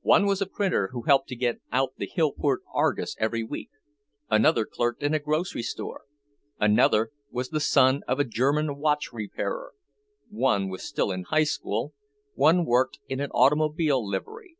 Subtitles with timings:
[0.00, 3.70] One was a printer who helped to get out the Hillport Argus every week,
[4.28, 6.02] another clerked in a grocery store,
[6.58, 9.74] another was the son of a German watch repairer,
[10.28, 11.94] one was still in High School,
[12.34, 14.56] one worked in an automobile livery.